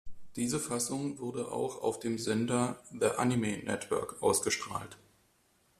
Diese 0.35 0.59
Fassung 0.59 1.19
wurde 1.19 1.51
auch 1.51 1.83
auf 1.83 1.99
dem 1.99 2.17
Sender 2.17 2.81
The 2.89 3.05
Anime 3.17 3.59
Network 3.59 4.23
ausgestrahlt. 4.23 4.97